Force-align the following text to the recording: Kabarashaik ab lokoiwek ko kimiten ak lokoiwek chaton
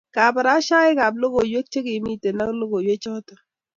Kabarashaik 0.15 0.97
ab 1.05 1.15
lokoiwek 1.21 1.67
ko 1.73 1.79
kimiten 1.85 2.37
ak 2.43 2.51
lokoiwek 2.59 3.01
chaton 3.03 3.39